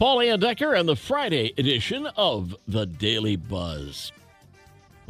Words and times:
Paul 0.00 0.16
Layendecker 0.16 0.80
and 0.80 0.88
the 0.88 0.96
Friday 0.96 1.52
edition 1.58 2.06
of 2.16 2.56
the 2.66 2.86
Daily 2.86 3.36
Buzz. 3.36 4.12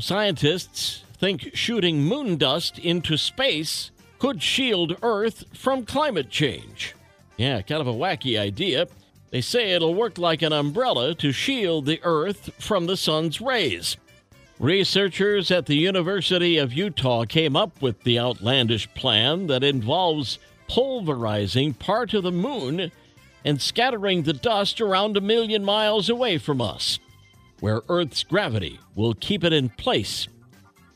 Scientists 0.00 1.04
think 1.16 1.54
shooting 1.54 2.02
moon 2.02 2.36
dust 2.36 2.76
into 2.76 3.16
space 3.16 3.92
could 4.18 4.42
shield 4.42 4.96
Earth 5.00 5.44
from 5.54 5.86
climate 5.86 6.28
change. 6.28 6.96
Yeah, 7.36 7.62
kind 7.62 7.80
of 7.80 7.86
a 7.86 7.92
wacky 7.92 8.36
idea. 8.36 8.88
They 9.30 9.40
say 9.42 9.70
it'll 9.70 9.94
work 9.94 10.18
like 10.18 10.42
an 10.42 10.52
umbrella 10.52 11.14
to 11.14 11.30
shield 11.30 11.86
the 11.86 12.00
Earth 12.02 12.50
from 12.58 12.86
the 12.86 12.96
sun's 12.96 13.40
rays. 13.40 13.96
Researchers 14.58 15.52
at 15.52 15.66
the 15.66 15.76
University 15.76 16.58
of 16.58 16.72
Utah 16.72 17.26
came 17.26 17.54
up 17.54 17.80
with 17.80 18.02
the 18.02 18.18
outlandish 18.18 18.92
plan 18.94 19.46
that 19.46 19.62
involves 19.62 20.40
pulverizing 20.66 21.74
part 21.74 22.12
of 22.12 22.24
the 22.24 22.32
moon 22.32 22.90
and 23.44 23.60
scattering 23.60 24.22
the 24.22 24.32
dust 24.32 24.80
around 24.80 25.16
a 25.16 25.20
million 25.20 25.64
miles 25.64 26.08
away 26.08 26.38
from 26.38 26.60
us, 26.60 26.98
where 27.60 27.82
Earth's 27.88 28.22
gravity 28.22 28.78
will 28.94 29.14
keep 29.14 29.44
it 29.44 29.52
in 29.52 29.68
place, 29.70 30.28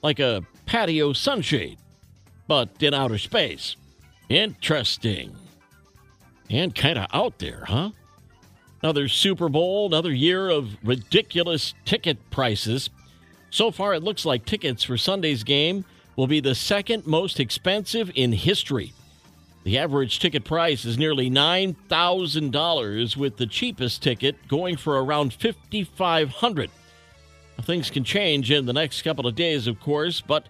like 0.03 0.19
a 0.19 0.45
patio 0.67 1.13
sunshade, 1.13 1.79
but 2.47 2.83
in 2.83 2.95
outer 2.95 3.19
space. 3.19 3.77
Interesting. 4.29 5.35
And 6.51 6.75
kind 6.75 6.99
of 6.99 7.07
out 7.13 7.39
there, 7.39 7.65
huh? 7.67 7.91
Another 8.83 9.09
Super 9.09 9.49
Bowl, 9.49 9.87
another 9.87 10.13
year 10.13 10.51
of 10.51 10.77
ridiculous 10.83 11.73
ticket 11.87 12.31
prices. 12.31 12.91
So 13.51 13.71
far, 13.71 13.95
it 13.95 14.03
looks 14.03 14.27
like 14.27 14.45
tickets 14.45 14.85
for 14.85 14.99
Sunday's 14.99 15.43
game 15.45 15.87
will 16.17 16.27
be 16.27 16.41
the 16.41 16.55
second 16.55 17.07
most 17.07 17.41
expensive 17.41 18.11
in 18.15 18.33
history. 18.33 18.93
The 19.65 19.79
average 19.79 20.19
ticket 20.19 20.45
price 20.45 20.85
is 20.85 20.99
nearly 20.99 21.31
$9,000, 21.31 23.17
with 23.17 23.39
the 23.39 23.47
cheapest 23.47 24.03
ticket 24.03 24.37
going 24.47 24.77
for 24.77 25.03
around 25.03 25.33
$5,500. 25.33 26.69
Things 27.63 27.89
can 27.89 28.05
change 28.05 28.51
in 28.51 28.67
the 28.67 28.75
next 28.75 29.01
couple 29.03 29.27
of 29.27 29.35
days, 29.35 29.67
of 29.67 29.81
course, 29.81 30.21
but 30.21 30.47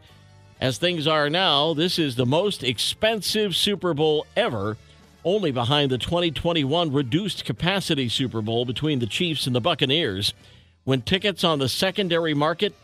as 0.60 0.78
things 0.78 1.06
are 1.06 1.30
now, 1.30 1.74
this 1.74 1.96
is 1.96 2.16
the 2.16 2.26
most 2.26 2.64
expensive 2.64 3.54
Super 3.54 3.94
Bowl 3.94 4.26
ever, 4.36 4.76
only 5.24 5.52
behind 5.52 5.92
the 5.92 5.98
2021 5.98 6.92
reduced 6.92 7.44
capacity 7.44 8.08
Super 8.08 8.42
Bowl 8.42 8.64
between 8.64 8.98
the 8.98 9.06
Chiefs 9.06 9.46
and 9.46 9.54
the 9.54 9.60
Buccaneers, 9.60 10.34
when 10.82 11.02
tickets 11.02 11.44
on 11.44 11.60
the 11.60 11.68
secondary 11.68 12.34
market 12.34 12.74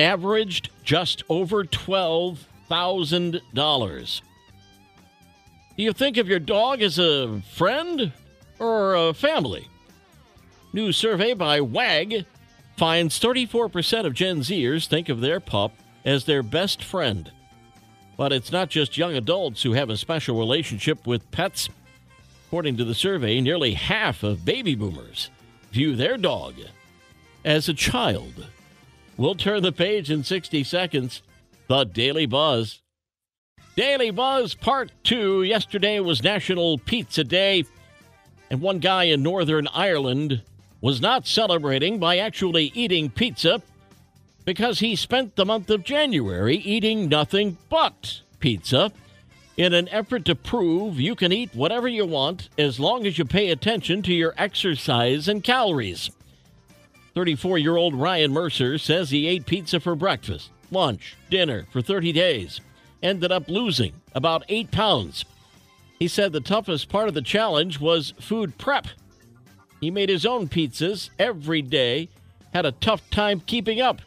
averaged 0.00 0.70
just 0.82 1.22
over 1.28 1.62
$12,000. 1.62 4.20
Do 5.76 5.82
you 5.82 5.92
think 5.92 6.16
of 6.16 6.28
your 6.28 6.38
dog 6.38 6.80
as 6.80 6.98
a 6.98 7.42
friend 7.52 8.12
or 8.58 8.94
a 8.94 9.12
family? 9.12 9.68
New 10.72 10.90
survey 10.90 11.34
by 11.34 11.60
WAG 11.60 12.24
finds 12.76 13.20
34% 13.20 14.06
of 14.06 14.14
Gen 14.14 14.38
Zers 14.38 14.86
think 14.86 15.10
of 15.10 15.20
their 15.20 15.38
pup 15.38 15.72
as 16.04 16.24
their 16.24 16.42
best 16.42 16.82
friend. 16.82 17.30
But 18.16 18.32
it's 18.32 18.50
not 18.50 18.70
just 18.70 18.96
young 18.96 19.14
adults 19.14 19.62
who 19.62 19.72
have 19.72 19.90
a 19.90 19.98
special 19.98 20.38
relationship 20.38 21.06
with 21.06 21.30
pets. 21.30 21.68
According 22.46 22.78
to 22.78 22.84
the 22.84 22.94
survey, 22.94 23.40
nearly 23.42 23.74
half 23.74 24.22
of 24.22 24.46
baby 24.46 24.74
boomers 24.74 25.30
view 25.72 25.94
their 25.94 26.16
dog 26.16 26.54
as 27.44 27.68
a 27.68 27.74
child. 27.74 28.46
We'll 29.18 29.34
turn 29.34 29.62
the 29.62 29.72
page 29.72 30.10
in 30.10 30.24
60 30.24 30.64
seconds. 30.64 31.20
The 31.68 31.84
Daily 31.84 32.24
Buzz. 32.24 32.80
Daily 33.76 34.10
Buzz 34.10 34.54
Part 34.54 34.90
2. 35.04 35.42
Yesterday 35.42 36.00
was 36.00 36.22
National 36.22 36.78
Pizza 36.78 37.22
Day, 37.22 37.66
and 38.48 38.62
one 38.62 38.78
guy 38.78 39.04
in 39.04 39.22
Northern 39.22 39.68
Ireland 39.68 40.40
was 40.80 41.02
not 41.02 41.26
celebrating 41.26 41.98
by 41.98 42.16
actually 42.16 42.72
eating 42.74 43.10
pizza 43.10 43.60
because 44.46 44.78
he 44.78 44.96
spent 44.96 45.36
the 45.36 45.44
month 45.44 45.68
of 45.68 45.84
January 45.84 46.56
eating 46.56 47.10
nothing 47.10 47.58
but 47.68 48.22
pizza 48.40 48.92
in 49.58 49.74
an 49.74 49.90
effort 49.90 50.24
to 50.24 50.34
prove 50.34 50.98
you 50.98 51.14
can 51.14 51.30
eat 51.30 51.54
whatever 51.54 51.86
you 51.86 52.06
want 52.06 52.48
as 52.56 52.80
long 52.80 53.06
as 53.06 53.18
you 53.18 53.26
pay 53.26 53.50
attention 53.50 54.00
to 54.00 54.14
your 54.14 54.32
exercise 54.38 55.28
and 55.28 55.44
calories. 55.44 56.10
34 57.14 57.58
year 57.58 57.76
old 57.76 57.94
Ryan 57.94 58.32
Mercer 58.32 58.78
says 58.78 59.10
he 59.10 59.26
ate 59.26 59.44
pizza 59.44 59.80
for 59.80 59.94
breakfast, 59.94 60.48
lunch, 60.70 61.14
dinner 61.28 61.66
for 61.70 61.82
30 61.82 62.12
days 62.12 62.62
ended 63.02 63.32
up 63.32 63.48
losing 63.48 63.92
about 64.14 64.44
eight 64.48 64.70
pounds. 64.70 65.24
He 65.98 66.08
said 66.08 66.32
the 66.32 66.40
toughest 66.40 66.88
part 66.88 67.08
of 67.08 67.14
the 67.14 67.22
challenge 67.22 67.80
was 67.80 68.14
food 68.20 68.58
prep. 68.58 68.86
He 69.80 69.90
made 69.90 70.08
his 70.08 70.26
own 70.26 70.48
pizzas 70.48 71.10
every 71.18 71.62
day, 71.62 72.08
had 72.52 72.66
a 72.66 72.72
tough 72.72 73.08
time 73.10 73.40
keeping 73.40 73.80
up, 73.80 74.00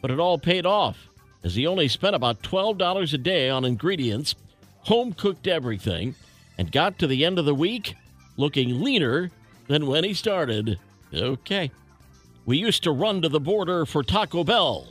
but 0.00 0.10
it 0.10 0.20
all 0.20 0.38
paid 0.38 0.66
off 0.66 1.08
as 1.42 1.54
he 1.54 1.66
only 1.66 1.88
spent 1.88 2.16
about 2.16 2.42
$12 2.42 3.14
a 3.14 3.18
day 3.18 3.48
on 3.48 3.64
ingredients, 3.64 4.34
home 4.80 5.12
cooked 5.12 5.46
everything, 5.46 6.14
and 6.56 6.72
got 6.72 6.98
to 6.98 7.06
the 7.06 7.24
end 7.24 7.38
of 7.38 7.44
the 7.44 7.54
week 7.54 7.94
looking 8.36 8.82
leaner 8.82 9.30
than 9.66 9.86
when 9.86 10.04
he 10.04 10.14
started. 10.14 10.78
Okay. 11.12 11.70
We 12.46 12.56
used 12.56 12.82
to 12.84 12.92
run 12.92 13.22
to 13.22 13.28
the 13.28 13.40
border 13.40 13.84
for 13.84 14.02
Taco 14.02 14.42
Bell. 14.44 14.88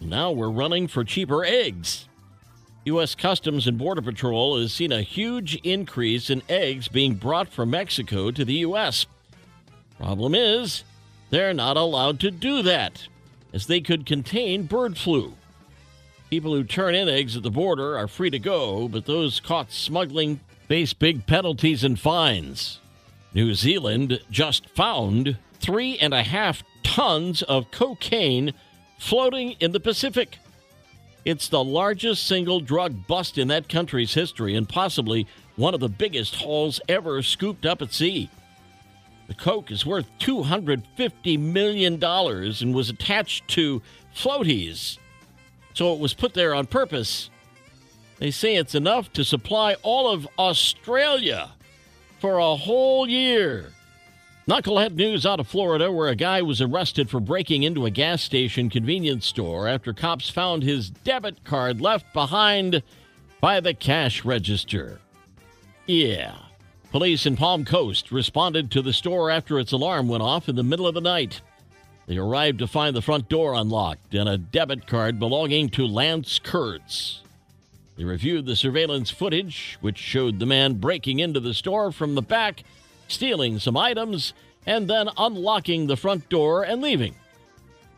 Now 0.00 0.30
we're 0.30 0.50
running 0.50 0.86
for 0.86 1.04
cheaper 1.04 1.44
eggs. 1.44 2.08
U.S. 2.84 3.14
Customs 3.14 3.66
and 3.66 3.76
Border 3.76 4.00
Patrol 4.00 4.58
has 4.58 4.72
seen 4.72 4.90
a 4.90 5.02
huge 5.02 5.56
increase 5.56 6.30
in 6.30 6.42
eggs 6.48 6.88
being 6.88 7.14
brought 7.14 7.48
from 7.48 7.70
Mexico 7.70 8.30
to 8.30 8.44
the 8.44 8.54
U.S. 8.54 9.06
Problem 9.98 10.34
is, 10.34 10.82
they're 11.28 11.52
not 11.52 11.76
allowed 11.76 12.18
to 12.20 12.30
do 12.30 12.62
that, 12.62 13.06
as 13.52 13.66
they 13.66 13.80
could 13.80 14.06
contain 14.06 14.64
bird 14.64 14.96
flu. 14.96 15.34
People 16.30 16.54
who 16.54 16.64
turn 16.64 16.94
in 16.94 17.08
eggs 17.08 17.36
at 17.36 17.42
the 17.42 17.50
border 17.50 17.98
are 17.98 18.08
free 18.08 18.30
to 18.30 18.38
go, 18.38 18.88
but 18.88 19.04
those 19.04 19.40
caught 19.40 19.70
smuggling 19.70 20.40
face 20.66 20.92
big 20.94 21.26
penalties 21.26 21.84
and 21.84 22.00
fines. 22.00 22.78
New 23.34 23.54
Zealand 23.54 24.20
just 24.30 24.68
found 24.70 25.36
three 25.60 25.98
and 25.98 26.14
a 26.14 26.22
half 26.22 26.62
tons 26.82 27.42
of 27.42 27.70
cocaine 27.70 28.54
floating 28.98 29.52
in 29.60 29.72
the 29.72 29.80
Pacific. 29.80 30.38
It's 31.24 31.48
the 31.48 31.62
largest 31.62 32.26
single 32.26 32.60
drug 32.60 33.06
bust 33.06 33.36
in 33.36 33.48
that 33.48 33.68
country's 33.68 34.14
history 34.14 34.54
and 34.54 34.68
possibly 34.68 35.26
one 35.56 35.74
of 35.74 35.80
the 35.80 35.88
biggest 35.88 36.36
hauls 36.36 36.80
ever 36.88 37.22
scooped 37.22 37.66
up 37.66 37.82
at 37.82 37.92
sea. 37.92 38.30
The 39.28 39.34
Coke 39.34 39.70
is 39.70 39.86
worth 39.86 40.06
$250 40.18 41.38
million 41.38 42.02
and 42.02 42.74
was 42.74 42.88
attached 42.88 43.46
to 43.48 43.82
floaties, 44.14 44.98
so 45.74 45.92
it 45.92 46.00
was 46.00 46.14
put 46.14 46.34
there 46.34 46.54
on 46.54 46.66
purpose. 46.66 47.30
They 48.18 48.30
say 48.30 48.56
it's 48.56 48.74
enough 48.74 49.12
to 49.12 49.24
supply 49.24 49.74
all 49.82 50.12
of 50.12 50.26
Australia 50.38 51.50
for 52.18 52.38
a 52.38 52.56
whole 52.56 53.08
year. 53.08 53.72
Knucklehead 54.48 54.94
news 54.94 55.26
out 55.26 55.38
of 55.38 55.46
Florida, 55.46 55.92
where 55.92 56.08
a 56.08 56.16
guy 56.16 56.42
was 56.42 56.60
arrested 56.60 57.10
for 57.10 57.20
breaking 57.20 57.62
into 57.62 57.86
a 57.86 57.90
gas 57.90 58.22
station 58.22 58.70
convenience 58.70 59.26
store 59.26 59.68
after 59.68 59.92
cops 59.92 60.30
found 60.30 60.62
his 60.62 60.90
debit 60.90 61.44
card 61.44 61.80
left 61.80 62.12
behind 62.12 62.82
by 63.40 63.60
the 63.60 63.74
cash 63.74 64.24
register. 64.24 65.00
Yeah. 65.86 66.34
Police 66.90 67.26
in 67.26 67.36
Palm 67.36 67.64
Coast 67.64 68.10
responded 68.10 68.70
to 68.70 68.82
the 68.82 68.92
store 68.92 69.30
after 69.30 69.58
its 69.58 69.72
alarm 69.72 70.08
went 70.08 70.22
off 70.22 70.48
in 70.48 70.56
the 70.56 70.64
middle 70.64 70.88
of 70.88 70.94
the 70.94 71.00
night. 71.00 71.40
They 72.06 72.16
arrived 72.16 72.58
to 72.58 72.66
find 72.66 72.96
the 72.96 73.02
front 73.02 73.28
door 73.28 73.54
unlocked 73.54 74.14
and 74.14 74.28
a 74.28 74.38
debit 74.38 74.86
card 74.88 75.20
belonging 75.20 75.68
to 75.70 75.86
Lance 75.86 76.40
Kurtz. 76.40 77.22
They 77.96 78.04
reviewed 78.04 78.46
the 78.46 78.56
surveillance 78.56 79.10
footage, 79.10 79.78
which 79.80 79.98
showed 79.98 80.38
the 80.38 80.46
man 80.46 80.74
breaking 80.74 81.20
into 81.20 81.38
the 81.38 81.54
store 81.54 81.92
from 81.92 82.16
the 82.16 82.22
back 82.22 82.64
stealing 83.10 83.58
some 83.58 83.76
items, 83.76 84.32
and 84.66 84.88
then 84.88 85.08
unlocking 85.16 85.86
the 85.86 85.96
front 85.96 86.28
door 86.28 86.62
and 86.62 86.80
leaving. 86.82 87.14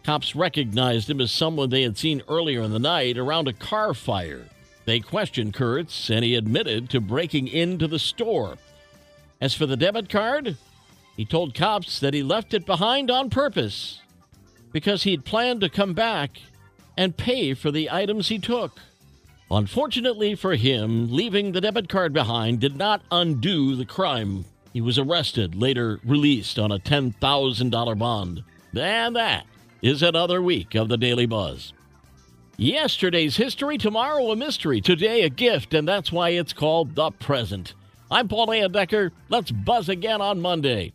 Cops 0.05 0.35
recognized 0.35 1.09
him 1.09 1.21
as 1.21 1.31
someone 1.31 1.71
they 1.71 1.83
had 1.83 1.97
seen 1.97 2.23
earlier 2.29 2.63
in 2.63 2.73
the 2.73 2.79
night 2.79 3.17
around 3.17 3.47
a 3.49 3.53
car 3.53 3.95
fire. 3.95 4.47
They 4.85 4.99
questioned 4.99 5.55
Kurtz, 5.55 6.11
and 6.11 6.25
he 6.25 6.35
admitted 6.35 6.91
to 6.91 7.01
breaking 7.01 7.47
into 7.49 7.87
the 7.87 8.01
store. 8.01 8.59
As 9.41 9.55
for 9.55 9.67
the 9.67 9.77
debit 9.77 10.09
card, 10.09 10.57
he 11.17 11.25
told 11.25 11.55
cops 11.55 12.01
that 12.01 12.15
he 12.15 12.23
left 12.23 12.53
it 12.55 12.67
behind 12.67 13.11
on 13.11 13.31
purpose. 13.31 14.01
because 14.73 15.03
he'd 15.03 15.25
planned 15.25 15.61
to 15.61 15.69
come 15.69 15.93
back 15.93 16.41
and 16.97 17.17
pay 17.17 17.55
for 17.55 17.71
the 17.71 17.91
items 17.91 18.29
he 18.29 18.39
took. 18.39 18.81
Unfortunately 19.51 20.35
for 20.35 20.55
him, 20.55 21.13
leaving 21.13 21.53
the 21.53 21.61
debit 21.61 21.89
card 21.89 22.13
behind 22.13 22.59
did 22.59 22.77
not 22.77 23.03
undo 23.11 23.77
the 23.77 23.85
crime. 23.85 24.47
He 24.73 24.81
was 24.81 24.99
arrested, 24.99 25.55
later 25.55 26.01
released 26.05 26.59
on 26.59 26.73
a 26.73 26.79
$10,000 26.79 27.99
bond. 27.99 28.43
And 28.75 29.17
that 29.17 29.47
is 29.83 30.03
another 30.03 30.41
week 30.41 30.75
of 30.75 30.89
the 30.89 30.97
Daily 30.97 31.27
Buzz. 31.27 31.73
Yesterday's 32.57 33.37
history, 33.37 33.77
tomorrow 33.77 34.31
a 34.31 34.37
mystery, 34.37 34.81
today 34.81 35.23
a 35.23 35.29
gift, 35.29 35.75
and 35.75 35.87
that's 35.87 36.13
why 36.13 36.31
it's 36.31 36.53
called 36.53 36.95
The 36.95 37.11
Present. 37.11 37.75
I'm 38.11 38.29
Paul 38.29 38.69
Decker. 38.69 39.13
Let's 39.29 39.51
buzz 39.51 39.89
again 39.89 40.21
on 40.21 40.41
Monday. 40.41 40.93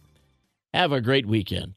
Have 0.74 0.92
a 0.92 1.02
great 1.02 1.26
weekend. 1.26 1.77